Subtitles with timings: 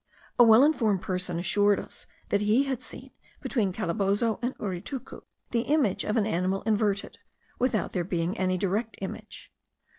[0.39, 5.61] A well informed person assured us, that he had seen, between Calabozo and Uritucu, the
[5.61, 7.19] image of an animal inverted,
[7.59, 9.51] without there being any direct image.